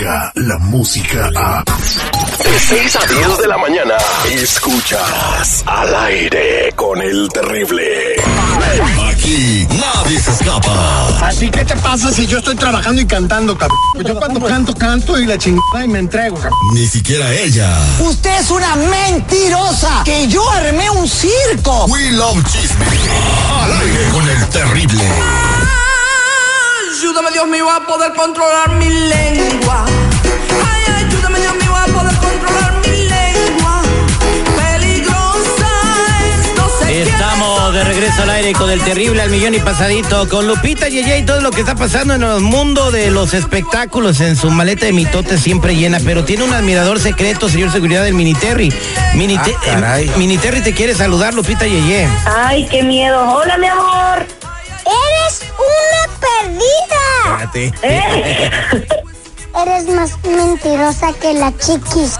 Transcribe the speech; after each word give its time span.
Descarga 0.00 0.32
la 0.34 0.58
música 0.58 1.30
a. 1.36 1.62
De 1.62 2.58
6 2.58 2.96
a 2.96 3.06
10 3.06 3.38
de 3.38 3.48
la 3.48 3.58
mañana. 3.58 3.96
Escuchas 4.32 5.62
al 5.66 5.94
aire 5.94 6.72
con 6.74 7.02
el 7.02 7.28
terrible. 7.28 8.16
Aquí 9.10 9.68
nadie 9.68 10.18
se 10.18 10.30
escapa. 10.30 11.26
Así 11.26 11.50
que 11.50 11.66
te 11.66 11.76
pasa 11.76 12.10
si 12.12 12.26
yo 12.26 12.38
estoy 12.38 12.56
trabajando 12.56 13.02
y 13.02 13.06
cantando, 13.06 13.58
cabrón? 13.58 13.78
Pues 13.92 14.06
yo 14.06 14.16
cuando 14.16 14.40
canto, 14.40 14.74
canto 14.74 15.18
y 15.18 15.26
la 15.26 15.36
chingada 15.36 15.84
y 15.84 15.88
me 15.88 15.98
entrego, 15.98 16.36
cabrón. 16.36 16.58
Ni 16.72 16.86
siquiera 16.86 17.34
ella. 17.34 17.76
Usted 18.00 18.40
es 18.40 18.50
una 18.50 18.76
mentirosa. 18.76 20.02
Que 20.04 20.26
yo 20.28 20.48
armé 20.50 20.88
un 20.88 21.06
circo. 21.06 21.84
We 21.86 22.10
love 22.12 22.42
chisme. 22.50 22.86
Al 23.62 23.72
aire 23.82 24.08
con 24.12 24.26
el 24.26 24.48
terrible. 24.48 25.04
Ayúdame 27.02 27.32
Dios 27.32 27.48
mío 27.48 27.70
a 27.70 27.86
poder 27.86 28.14
controlar 28.14 28.70
mi 28.76 28.88
lengua. 28.88 29.59
Al 38.22 38.30
aire 38.30 38.52
con 38.52 38.70
el 38.70 38.82
terrible 38.82 39.22
al 39.22 39.30
millón 39.30 39.54
y 39.54 39.60
pasadito, 39.60 40.28
con 40.28 40.46
Lupita 40.46 40.88
Yeye 40.88 41.18
y 41.18 41.24
todo 41.24 41.40
lo 41.40 41.50
que 41.50 41.60
está 41.60 41.74
pasando 41.74 42.14
en 42.14 42.22
el 42.22 42.40
mundo 42.40 42.90
de 42.90 43.10
los 43.10 43.34
espectáculos. 43.34 44.20
En 44.20 44.36
su 44.36 44.50
maleta 44.50 44.86
de 44.86 44.92
mitote 44.92 45.38
siempre 45.38 45.74
llena, 45.74 45.98
pero 46.04 46.24
tiene 46.24 46.44
un 46.44 46.52
admirador 46.52 47.00
secreto, 47.00 47.48
señor 47.48 47.72
seguridad 47.72 48.04
del 48.04 48.14
Miniterry. 48.14 48.72
Minite 49.14 49.56
eh, 49.66 50.10
Miniterry 50.16 50.60
te 50.60 50.74
quiere 50.74 50.94
saludar, 50.94 51.34
Lupita 51.34 51.66
Yeye. 51.66 52.08
Ay, 52.26 52.66
qué 52.70 52.82
miedo. 52.82 53.20
Hola, 53.32 53.56
mi 53.56 53.66
amor. 53.66 54.26
Eres 54.84 55.42
una 55.58 56.18
perdida. 56.20 57.44
Espérate. 57.44 57.72
¿Eh? 57.82 58.50
Eres 59.62 59.88
más 59.88 60.12
mentirosa 60.24 61.12
que 61.14 61.32
la 61.34 61.52
chiquis. 61.56 62.18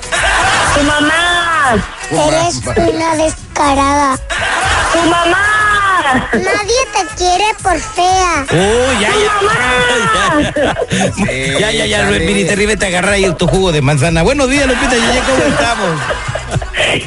Tu 0.74 0.82
mamá. 0.82 1.76
Eres 2.10 2.60
una 2.64 3.16
descarada. 3.16 4.18
Tu 4.92 5.10
mamá. 5.10 5.49
Nadie 6.32 6.82
te 6.92 7.02
quiere 7.16 7.44
por 7.62 7.78
fea. 7.78 8.44
Oh, 8.50 9.00
ya, 9.00 9.10
ya. 11.26 11.58
ya, 11.58 11.70
ya, 11.70 11.86
ya, 11.86 12.08
el 12.08 12.24
Miniterry, 12.24 12.66
vete 12.66 12.86
a 12.86 12.88
agarrar 12.88 13.12
ahí 13.14 13.32
tu 13.38 13.46
jugo 13.46 13.72
de 13.72 13.82
manzana. 13.82 14.22
Buenos 14.22 14.50
días, 14.50 14.66
Lupita 14.66 14.96
Yeye, 14.96 15.20
¿cómo 15.20 15.42
estamos? 15.44 16.00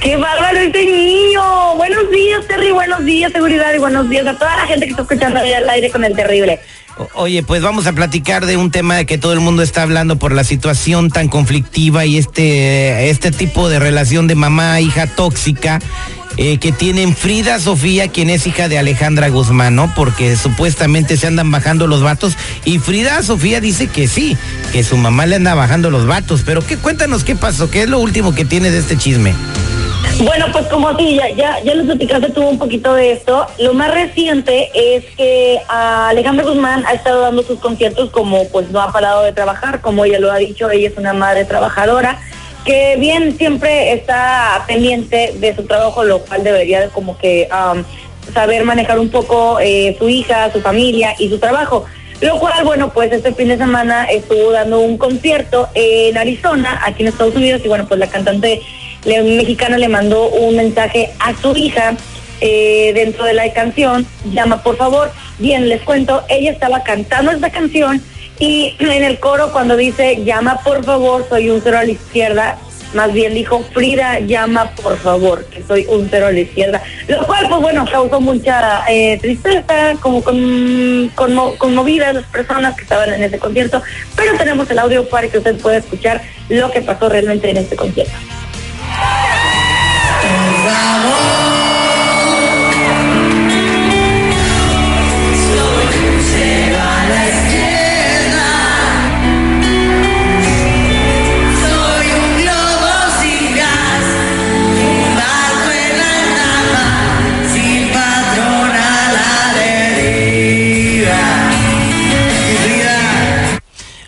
Qué 0.01 0.15
bárbaro 0.15 0.59
este 0.59 0.85
niño. 0.85 1.75
Buenos 1.75 2.09
días, 2.11 2.47
Terry. 2.47 2.71
Buenos 2.71 3.03
días, 3.03 3.31
seguridad. 3.31 3.73
Y 3.73 3.79
buenos 3.79 4.09
días 4.09 4.25
a 4.27 4.37
toda 4.37 4.55
la 4.55 4.65
gente 4.67 4.85
que 4.85 4.91
está 4.91 5.01
escuchando 5.01 5.39
ahí 5.39 5.53
al 5.53 5.69
aire 5.69 5.89
con 5.89 6.03
el 6.05 6.15
terrible. 6.15 6.59
Oye, 7.15 7.41
pues 7.41 7.61
vamos 7.61 7.87
a 7.87 7.93
platicar 7.93 8.45
de 8.45 8.55
un 8.55 8.69
tema 8.69 8.95
de 8.95 9.05
que 9.05 9.17
todo 9.17 9.33
el 9.33 9.39
mundo 9.39 9.63
está 9.63 9.81
hablando 9.81 10.17
por 10.17 10.31
la 10.31 10.43
situación 10.43 11.09
tan 11.09 11.27
conflictiva 11.27 12.05
y 12.05 12.17
este, 12.17 13.09
este 13.09 13.31
tipo 13.31 13.67
de 13.67 13.79
relación 13.79 14.27
de 14.27 14.35
mamá-hija 14.35 15.07
tóxica 15.07 15.79
eh, 16.37 16.57
que 16.57 16.71
tienen 16.71 17.15
Frida 17.15 17.59
Sofía, 17.59 18.07
quien 18.07 18.29
es 18.29 18.47
hija 18.47 18.67
de 18.67 18.77
Alejandra 18.77 19.29
Guzmán, 19.29 19.75
¿no? 19.75 19.93
Porque 19.95 20.35
supuestamente 20.35 21.17
se 21.17 21.27
andan 21.27 21.51
bajando 21.51 21.87
los 21.87 22.01
vatos 22.01 22.37
y 22.65 22.79
Frida 22.79 23.21
Sofía 23.23 23.61
dice 23.61 23.87
que 23.87 24.07
sí, 24.07 24.37
que 24.71 24.83
su 24.83 24.97
mamá 24.97 25.25
le 25.25 25.35
anda 25.35 25.53
bajando 25.53 25.89
los 25.89 26.05
vatos. 26.07 26.43
Pero 26.45 26.65
qué, 26.65 26.77
cuéntanos 26.77 27.23
qué 27.23 27.35
pasó, 27.35 27.69
qué 27.69 27.83
es 27.83 27.89
lo 27.89 27.99
último 27.99 28.33
que 28.33 28.45
tiene 28.45 28.71
de 28.71 28.79
este 28.79 28.97
chisme. 28.97 29.33
Bueno, 30.19 30.45
pues 30.51 30.67
como 30.67 30.89
así, 30.89 31.15
ya, 31.15 31.29
ya, 31.29 31.63
ya 31.63 31.73
les 31.73 31.85
platicaste 31.85 32.29
tú 32.29 32.43
un 32.43 32.59
poquito 32.59 32.93
de 32.93 33.13
esto. 33.13 33.47
Lo 33.59 33.73
más 33.73 33.91
reciente 33.93 34.69
es 34.73 35.03
que 35.17 35.59
Alejandra 35.67 36.45
Guzmán 36.45 36.85
ha 36.85 36.93
estado 36.93 37.21
dando 37.21 37.43
sus 37.43 37.59
conciertos 37.59 38.11
como 38.11 38.47
pues 38.49 38.69
no 38.69 38.81
ha 38.81 38.91
parado 38.91 39.23
de 39.23 39.33
trabajar, 39.33 39.81
como 39.81 40.05
ella 40.05 40.19
lo 40.19 40.31
ha 40.31 40.37
dicho, 40.37 40.69
ella 40.69 40.89
es 40.89 40.97
una 40.97 41.13
madre 41.13 41.45
trabajadora, 41.45 42.19
que 42.65 42.95
bien 42.97 43.37
siempre 43.37 43.93
está 43.93 44.63
pendiente 44.67 45.33
de 45.35 45.55
su 45.55 45.63
trabajo, 45.63 46.03
lo 46.03 46.19
cual 46.19 46.43
debería 46.43 46.81
de 46.81 46.89
como 46.89 47.17
que 47.17 47.47
am, 47.51 47.83
saber 48.33 48.63
manejar 48.63 48.99
un 48.99 49.09
poco 49.09 49.59
eh, 49.59 49.95
su 49.99 50.07
hija, 50.09 50.51
su 50.51 50.61
familia 50.61 51.15
y 51.19 51.29
su 51.29 51.39
trabajo. 51.39 51.85
Lo 52.21 52.39
cual, 52.39 52.63
bueno, 52.63 52.93
pues 52.93 53.11
este 53.11 53.33
fin 53.33 53.49
de 53.49 53.57
semana 53.57 54.05
estuvo 54.05 54.51
dando 54.51 54.79
un 54.79 54.97
concierto 54.97 55.67
en 55.73 56.17
Arizona, 56.17 56.79
aquí 56.85 57.03
en 57.03 57.09
Estados 57.09 57.35
Unidos, 57.35 57.61
y 57.65 57.67
bueno, 57.67 57.85
pues 57.85 57.99
la 57.99 58.07
cantante 58.07 58.61
mexicana 59.05 59.77
le 59.77 59.89
mandó 59.89 60.29
un 60.29 60.55
mensaje 60.55 61.09
a 61.19 61.35
su 61.35 61.53
hija 61.57 61.95
eh, 62.39 62.93
dentro 62.93 63.25
de 63.25 63.33
la 63.33 63.51
canción, 63.51 64.05
llama 64.31 64.63
por 64.63 64.77
favor. 64.77 65.11
Bien, 65.39 65.67
les 65.67 65.81
cuento, 65.81 66.23
ella 66.29 66.51
estaba 66.51 66.83
cantando 66.83 67.31
esta 67.31 67.49
canción 67.49 68.01
y 68.39 68.75
en 68.79 69.03
el 69.03 69.19
coro 69.19 69.51
cuando 69.51 69.75
dice 69.77 70.23
llama 70.23 70.59
por 70.63 70.83
favor, 70.83 71.25
soy 71.29 71.49
un 71.49 71.61
cero 71.61 71.77
a 71.77 71.83
la 71.83 71.91
izquierda, 71.91 72.57
más 72.93 73.11
bien 73.11 73.33
dijo 73.33 73.63
Frida, 73.73 74.19
llama 74.19 74.71
por 74.81 74.97
favor, 74.97 75.45
que 75.45 75.63
soy 75.63 75.85
un 75.89 76.07
cero 76.11 76.27
a 76.27 76.31
la 76.31 76.39
izquierda. 76.41 76.81
Lo 77.07 77.25
cual, 77.25 77.47
pues 77.49 77.61
bueno, 77.61 77.85
causó 77.91 78.21
mucha 78.21 78.83
eh, 78.87 79.17
tristeza, 79.19 79.93
como 79.99 80.23
con, 80.23 80.35
conmo- 81.15 81.57
conmovidas 81.57 82.13
las 82.13 82.25
personas 82.25 82.75
que 82.75 82.83
estaban 82.83 83.11
en 83.13 83.23
ese 83.23 83.39
concierto, 83.39 83.81
pero 84.15 84.37
tenemos 84.37 84.69
el 84.69 84.77
audio 84.77 85.07
para 85.09 85.27
que 85.27 85.39
usted 85.39 85.55
pueda 85.57 85.77
escuchar 85.77 86.21
lo 86.49 86.69
que 86.71 86.81
pasó 86.81 87.09
realmente 87.09 87.49
en 87.49 87.57
este 87.57 87.75
concierto. 87.75 88.13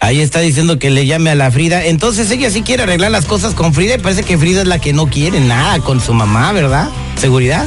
Ahí 0.06 0.22
está 0.22 0.40
diciendo 0.40 0.78
que 0.78 0.92
le 0.92 1.08
llame 1.08 1.32
a 1.32 1.36
la 1.36 1.50
Frida. 1.50 1.84
Entonces 1.86 2.30
ella 2.30 2.52
sí 2.52 2.62
quiere 2.62 2.84
arreglar 2.84 3.10
las 3.10 3.26
cosas 3.26 3.56
con 3.56 3.74
Frida 3.74 3.96
y 3.96 3.98
parece 3.98 4.22
que 4.22 4.38
Frida 4.38 4.62
es 4.62 4.68
la 4.68 4.78
que 4.78 4.94
no 4.94 5.08
quiere 5.08 5.40
nada 5.40 5.80
con 5.80 6.00
su 6.00 6.14
mamá, 6.14 6.52
¿verdad? 6.52 6.90
¿Seguridad? 7.20 7.66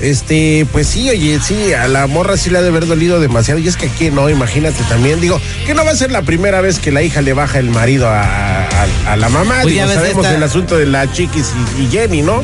Este, 0.00 0.66
pues 0.72 0.86
sí, 0.86 1.10
oye, 1.10 1.38
sí, 1.42 1.74
a 1.74 1.86
la 1.86 2.06
morra 2.06 2.38
sí 2.38 2.48
le 2.48 2.58
ha 2.58 2.62
de 2.62 2.68
haber 2.68 2.86
dolido 2.86 3.20
demasiado. 3.20 3.60
Y 3.60 3.68
es 3.68 3.76
que 3.76 3.86
aquí 3.88 4.10
no, 4.10 4.30
imagínate 4.30 4.82
también, 4.84 5.20
digo, 5.20 5.38
que 5.66 5.74
no 5.74 5.84
va 5.84 5.90
a 5.90 5.96
ser 5.96 6.10
la 6.12 6.22
primera 6.22 6.62
vez 6.62 6.78
que 6.78 6.90
la 6.92 7.02
hija 7.02 7.20
le 7.20 7.34
baja 7.34 7.58
el 7.58 7.68
marido 7.68 8.08
a, 8.08 8.22
a- 8.22 8.86
a 9.12 9.16
la 9.16 9.28
mamá. 9.28 9.56
Pues 9.62 9.74
digo, 9.74 9.86
sabemos 10.00 10.24
esta- 10.24 10.36
el 10.36 10.42
asunto 10.44 10.78
de 10.78 10.86
la 10.86 11.12
Chiquis 11.12 11.52
y, 11.78 11.82
y 11.82 11.88
Jenny, 11.90 12.22
¿no? 12.22 12.40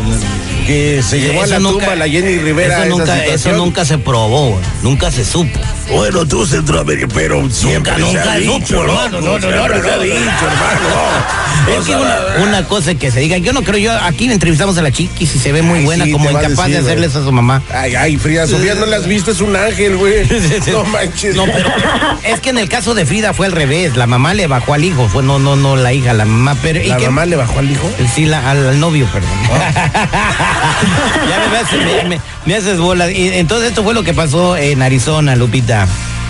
Que 0.66 1.02
se 1.02 1.18
llevó 1.20 1.40
a 1.42 1.44
Eso 1.44 1.54
la 1.54 1.58
nunca- 1.60 1.78
tumba 1.86 1.96
la 1.96 2.08
Jenny 2.08 2.38
Rivera. 2.38 2.78
Eso 2.86 2.96
nunca, 2.98 3.24
eso 3.24 3.52
nunca 3.52 3.84
se 3.84 3.98
probó, 3.98 4.60
nunca 4.82 5.10
se 5.10 5.24
supo. 5.24 5.58
Bueno, 5.90 6.24
tú 6.26 6.46
Centroamérica, 6.46 7.08
pero 7.12 7.50
siempre 7.50 7.92
nunca 7.98 8.22
se 8.22 8.28
ha 8.30 8.38
supo, 8.40 8.58
dicho, 8.58 8.82
hermano. 8.84 9.20
No, 9.20 9.38
no, 9.38 9.38
no, 9.38 9.40
Siempre 9.40 9.76
no, 9.78 9.82
se 9.84 9.90
ha 9.90 9.96
no, 9.96 10.02
dicho, 10.02 10.14
no. 10.16 10.48
hermano. 10.48 11.78
Es 11.78 11.86
que 11.86 11.94
una, 11.96 12.44
una 12.48 12.64
cosa 12.68 12.94
que 12.94 13.10
se 13.10 13.20
diga, 13.20 13.36
yo 13.38 13.52
no 13.52 13.62
creo, 13.62 13.78
yo 13.78 13.92
aquí 14.04 14.30
entrevistamos 14.30 14.78
a 14.78 14.82
la 14.82 14.90
chiquis 14.90 15.34
y 15.34 15.38
se 15.38 15.52
ve 15.52 15.62
muy 15.62 15.80
Ay, 15.80 15.84
buena 15.84 16.04
sí, 16.04 16.12
como 16.12 16.30
incapaz 16.30 16.48
decir, 16.48 16.64
de 16.64 16.70
güey. 16.80 16.84
hacerles 16.92 17.16
a 17.16 17.24
su 17.24 17.32
mamá. 17.32 17.62
Ay, 17.72 17.94
ay, 17.94 18.16
Frida 18.16 18.46
Sofía, 18.46 18.74
no 18.74 18.86
la 18.86 18.96
has 18.96 19.06
visto, 19.06 19.30
es 19.32 19.40
un 19.40 19.54
ángel, 19.56 19.96
güey. 19.96 20.26
No 20.72 20.84
manches. 20.84 21.34
No, 21.36 21.44
pero 21.44 21.70
es 22.24 22.40
que 22.40 22.50
en 22.50 22.58
el 22.58 22.68
caso 22.68 22.94
de 22.94 23.04
Frida 23.06 23.32
fue 23.34 23.46
al 23.46 23.52
revés, 23.52 23.96
la 23.96 24.06
mamá 24.06 24.32
le 24.34 24.46
bajó 24.46 24.74
al 24.74 24.84
hijo, 24.84 25.08
fue 25.08 25.22
no, 25.22 25.38
no, 25.38 25.56
no 25.56 25.76
la 25.76 25.92
hija, 25.92 26.12
la 26.14 26.24
mamá, 26.24 26.56
pero 26.62 26.80
¿y 26.82 26.88
¿La 26.88 26.98
mamá 26.98 27.26
le 27.26 27.36
bajó 27.36 27.58
al 27.58 27.70
hijo? 27.70 27.90
Sí, 28.14 28.24
la- 28.26 28.48
al, 28.50 28.66
al 28.68 28.80
novio, 28.80 29.06
perdón. 29.12 29.30
ya 31.28 31.50
me, 31.50 31.58
haces, 31.58 31.84
me, 32.04 32.08
me- 32.16 32.20
me 32.46 32.56
haces 32.56 32.78
bolas. 32.78 33.10
Y 33.10 33.28
entonces 33.34 33.70
esto 33.70 33.82
fue 33.82 33.94
lo 33.94 34.02
que 34.02 34.14
pasó 34.14 34.56
en 34.56 34.82
Arizona, 34.82 35.36
Lupita. 35.36 35.86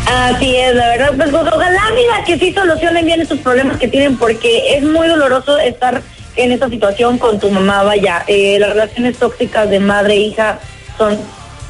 Así 0.06 0.56
es, 0.56 0.74
la 0.74 0.88
verdad, 0.88 1.12
pues, 1.16 1.30
pues, 1.30 1.42
ojalá, 1.52 1.80
mira, 1.94 2.24
que 2.26 2.38
sí 2.38 2.52
solucionen 2.52 3.06
bien 3.06 3.20
estos 3.20 3.38
problemas 3.38 3.78
que 3.78 3.86
tienen, 3.88 4.16
porque 4.16 4.76
es 4.76 4.82
muy 4.82 5.06
doloroso 5.06 5.58
estar 5.58 6.02
en 6.34 6.50
esta 6.52 6.68
situación 6.68 7.18
con 7.18 7.38
tu 7.38 7.50
mamá, 7.50 7.82
vaya, 7.84 8.24
eh, 8.26 8.56
las 8.58 8.70
relaciones 8.70 9.16
tóxicas 9.18 9.70
de 9.70 9.78
madre 9.78 10.14
e 10.14 10.20
hija 10.20 10.58
son 10.98 11.18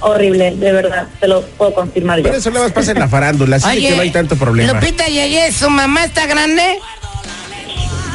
horribles, 0.01 0.59
de 0.59 0.73
verdad, 0.73 1.07
te 1.21 1.29
lo 1.29 1.43
puedo 1.43 1.75
confirmar 1.75 2.19
yo. 2.19 2.25
Pero 2.25 2.37
eso 2.37 2.51
nada 2.51 2.65
más 2.65 2.73
pasa 2.73 2.93
en 2.93 3.01
la 3.01 3.09
farándula, 3.09 3.57
así 3.57 3.81
que 3.81 3.95
no 3.97 4.03
hay 4.03 4.11
tanto 4.11 4.37
problema. 4.37 4.73
Lupita 4.73 5.07
Yeye, 5.07 5.53
¿su 5.53 5.69
mamá 5.69 6.05
está 6.05 6.27
grande? 6.27 6.79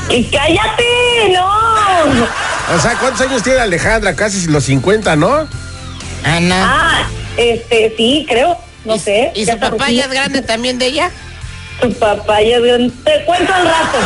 ¡Y 0.09 0.23
cállate! 0.25 0.83
¡No! 1.33 2.46
O 2.75 2.79
sea, 2.79 2.95
¿cuántos 2.99 3.21
años 3.21 3.43
tiene 3.43 3.59
Alejandra? 3.59 4.13
Casi 4.15 4.45
los 4.47 4.65
50, 4.65 5.15
¿no? 5.15 5.47
Ana. 6.23 6.65
Ah, 6.69 7.07
este, 7.37 7.93
sí, 7.95 8.25
creo, 8.27 8.57
no 8.83 8.97
sé. 8.97 9.31
¿Y 9.35 9.45
su 9.45 9.57
papá 9.57 9.89
ya 9.89 10.03
es 10.05 10.11
grande 10.11 10.41
también 10.41 10.77
de 10.77 10.87
ella? 10.87 11.11
Su 11.81 11.93
papá 11.93 12.41
ya 12.41 12.57
es 12.57 12.63
grande. 12.63 12.93
Te 13.05 13.23
cuento 13.25 13.53
al 13.53 13.65
rato. 13.65 13.97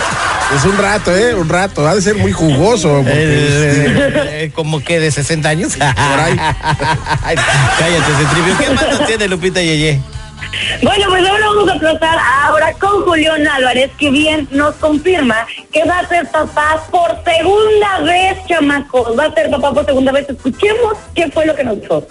Es 0.55 0.65
un 0.65 0.77
rato, 0.77 1.15
¿eh? 1.15 1.33
Un 1.33 1.49
rato. 1.49 1.87
Ha 1.87 1.95
de 1.95 2.01
ser 2.01 2.15
muy 2.15 2.33
jugoso. 2.33 2.97
porque, 2.97 3.11
este, 3.13 4.45
Eh, 4.45 4.51
como 4.53 4.83
que 4.83 4.99
de 4.99 5.09
60 5.09 5.47
años. 5.49 5.73
Por 5.77 6.19
ahí. 6.19 6.35
Cállate, 7.79 8.15
Centribio. 8.17 8.57
¿Qué 8.59 8.69
más 8.71 8.99
nos 8.99 9.07
tiene 9.07 9.27
Lupita 9.27 9.61
Yeye? 9.61 9.99
Bueno, 10.81 11.05
pues 11.09 11.27
ahora 11.27 11.45
vamos 11.47 11.69
a 11.69 11.79
pasar 11.79 12.17
ahora 12.43 12.73
con 12.73 13.03
Julián 13.03 13.47
Álvarez, 13.47 13.91
que 13.97 14.09
bien 14.11 14.47
nos 14.51 14.75
confirma 14.75 15.35
que 15.71 15.83
va 15.85 15.99
a 15.99 16.07
ser 16.07 16.29
papá 16.31 16.83
por 16.91 17.09
segunda 17.25 17.99
vez, 17.99 18.37
chamacos. 18.47 19.17
Va 19.17 19.25
a 19.25 19.33
ser 19.33 19.49
papá 19.49 19.73
por 19.73 19.85
segunda 19.85 20.11
vez. 20.11 20.27
Escuchemos 20.29 20.93
qué 21.15 21.29
fue 21.31 21.45
lo 21.45 21.55
que 21.55 21.63
nos 21.63 21.79
dijo. 21.81 22.05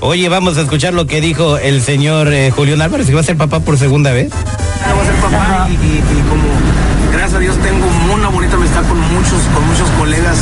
Oye, 0.00 0.28
vamos 0.28 0.56
a 0.58 0.62
escuchar 0.62 0.94
lo 0.94 1.06
que 1.06 1.20
dijo 1.20 1.58
el 1.58 1.82
señor 1.82 2.32
eh, 2.32 2.50
Julián 2.50 2.80
Álvarez, 2.82 3.06
que 3.08 3.14
va 3.14 3.20
a 3.20 3.24
ser 3.24 3.36
papá 3.36 3.60
por 3.60 3.76
segunda 3.78 4.12
vez. 4.12 4.30
Ya 4.30 4.92
voy 4.94 5.02
a 5.02 5.06
ser 5.06 5.14
papá 5.16 5.66
y, 5.68 5.72
y- 5.74 5.98
y 5.98 6.22
como 6.28 6.44
gracias 7.12 7.34
a 7.34 7.38
Dios 7.38 7.56
tengo 7.58 7.86
una 8.12 8.28
bonita 8.28 8.54
amistad 8.56 8.82
con 8.88 8.98
muchos, 8.98 9.40
con 9.54 9.66
muchos 9.66 9.88
colegas 9.98 10.38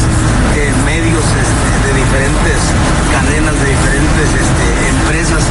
eh, 0.56 0.72
medios 0.86 1.24
este, 1.24 1.88
de 1.88 2.00
diferentes 2.00 2.58
cadenas, 3.12 3.54
de 3.60 3.68
diferentes 3.70 4.28
este, 4.40 4.88
empresas. 4.88 5.42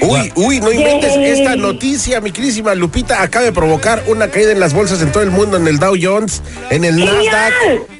Uy, 0.00 0.32
uy, 0.34 0.60
no 0.60 0.72
inventes 0.72 1.16
esta 1.16 1.56
noticia, 1.56 2.20
mi 2.20 2.30
querísima 2.30 2.74
Lupita, 2.74 3.22
acaba 3.22 3.44
de 3.44 3.52
provocar 3.52 4.02
una 4.06 4.28
caída 4.28 4.52
en 4.52 4.60
las 4.60 4.74
bolsas 4.74 5.00
en 5.00 5.12
todo 5.12 5.22
el 5.22 5.30
mundo, 5.30 5.56
en 5.56 5.66
el 5.66 5.78
Dow 5.78 5.94
Jones, 6.00 6.42
en 6.70 6.84
el. 6.84 7.04
Nasdaq, 7.04 7.54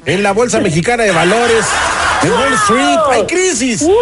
en 0.05 0.23
la 0.23 0.31
Bolsa 0.31 0.59
Mexicana 0.59 1.03
de 1.03 1.11
Valores, 1.11 1.65
en 2.25 2.31
Wall 2.33 2.53
Street. 2.53 2.99
¡Hay 3.11 3.23
crisis! 3.25 3.81
¡Wow! 3.83 3.93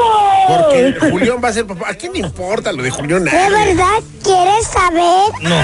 Porque 0.47 0.95
Julián 1.11 1.37
va 1.43 1.49
a 1.49 1.53
ser 1.53 1.65
papá. 1.65 1.89
¿A 1.89 1.93
quién 1.95 2.13
le 2.13 2.19
importa 2.19 2.71
lo 2.71 2.83
de 2.83 2.89
Julián? 2.89 3.23
¿De 3.23 3.31
verdad 3.31 3.99
quieres 4.23 4.67
saber? 4.67 5.31
No. 5.41 5.55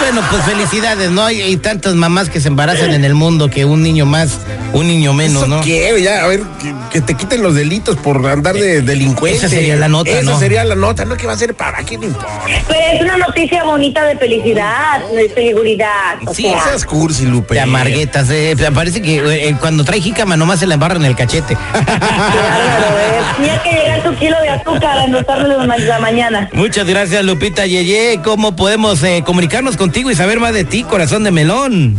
Bueno, 0.00 0.22
pues 0.30 0.42
felicidades, 0.44 1.10
¿no? 1.10 1.22
Hay, 1.24 1.40
hay 1.42 1.56
tantas 1.56 1.94
mamás 1.94 2.28
que 2.30 2.40
se 2.40 2.48
embarazan 2.48 2.92
en 2.92 3.04
el 3.04 3.14
mundo 3.14 3.50
que 3.50 3.64
un 3.64 3.82
niño 3.82 4.06
más, 4.06 4.38
un 4.72 4.86
niño 4.86 5.12
menos, 5.12 5.42
¿Eso 5.42 5.46
¿no? 5.48 5.60
qué? 5.62 6.00
Ya, 6.02 6.24
a 6.24 6.26
ver, 6.26 6.42
que, 6.62 6.74
que 6.90 7.00
te 7.00 7.14
quiten 7.14 7.42
los 7.42 7.54
delitos 7.54 7.96
por 7.96 8.24
andar 8.26 8.54
de 8.54 8.82
delincuente. 8.82 9.38
Esa 9.38 9.48
sería 9.48 9.76
la 9.76 9.88
nota, 9.88 10.10
Esa 10.10 10.30
¿no? 10.30 10.38
sería 10.38 10.64
la 10.64 10.74
nota, 10.74 11.04
¿no? 11.04 11.16
Que 11.16 11.26
va 11.26 11.32
a 11.32 11.38
ser 11.38 11.54
para 11.54 11.82
quién 11.82 12.00
le 12.02 12.06
importa. 12.08 12.34
Pero 12.68 12.80
es 12.94 13.00
una 13.02 13.16
noticia 13.18 13.64
bonita 13.64 14.04
de 14.04 14.16
felicidad, 14.16 15.00
de 15.10 15.28
seguridad. 15.34 16.16
O 16.26 16.34
Sí, 16.34 16.42
sea, 16.42 16.58
Esas 16.58 16.84
cursi, 16.84 17.24
Lupe. 17.26 17.54
De 17.54 17.60
amarguetas, 17.60 18.28
eh, 18.30 18.54
parece 18.74 19.02
que 19.02 19.48
eh, 19.48 19.56
cuando 19.60 19.84
trae 19.84 20.00
jícama 20.00 20.36
nomás 20.36 20.60
se 20.60 20.66
la 20.66 20.74
embarra 20.74 20.96
en 20.96 21.04
el 21.04 21.16
cachete. 21.16 21.56
Bárbaro, 22.00 22.98
¿eh? 22.98 23.20
Tenía 23.36 23.62
que 23.62 23.70
llegar 23.72 24.02
tu 24.02 24.14
kilo 24.16 24.40
de 24.40 24.48
azúcar 24.50 24.98
a 24.98 25.66
ma- 25.66 25.76
la 25.78 25.98
mañana. 25.98 26.48
Muchas 26.52 26.86
gracias, 26.86 27.24
Lupita 27.24 27.66
Yeye. 27.66 28.20
¿Cómo 28.22 28.54
podemos 28.56 29.02
eh, 29.02 29.22
comunicarnos 29.24 29.76
contigo 29.76 30.10
y 30.10 30.14
saber 30.14 30.40
más 30.40 30.52
de 30.54 30.64
ti, 30.64 30.82
corazón 30.84 31.24
de 31.24 31.30
melón? 31.30 31.96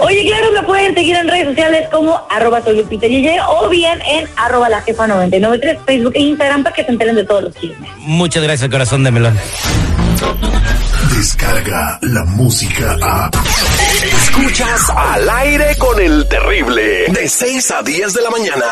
Oye, 0.00 0.24
claro, 0.26 0.52
me 0.52 0.62
pueden 0.62 0.94
seguir 0.94 1.16
en 1.16 1.28
redes 1.28 1.46
sociales 1.48 1.88
como 1.90 2.20
arroba 2.30 2.62
soy 2.62 2.76
Lupita 2.76 3.06
Yeye 3.06 3.38
o 3.48 3.68
bien 3.68 4.00
en 4.02 4.28
arroba 4.36 4.68
la 4.68 4.80
jefa 4.82 5.06
993, 5.06 5.78
Facebook 5.86 6.12
e 6.14 6.20
Instagram 6.20 6.62
para 6.62 6.74
que 6.74 6.84
se 6.84 6.90
enteren 6.92 7.16
de 7.16 7.24
todos 7.24 7.44
los 7.44 7.54
chismes. 7.54 7.90
Muchas 7.98 8.42
gracias, 8.42 8.70
corazón 8.70 9.02
de 9.04 9.10
melón. 9.10 9.36
Descarga 11.16 11.98
la 12.02 12.24
música 12.24 12.96
a. 13.02 13.30
Escuchas 14.04 14.88
al 14.94 15.28
aire 15.28 15.74
con 15.78 16.00
el 16.00 16.26
terrible. 16.28 17.06
De 17.08 17.28
6 17.28 17.70
a 17.72 17.82
10 17.82 18.14
de 18.14 18.22
la 18.22 18.30
mañana. 18.30 18.64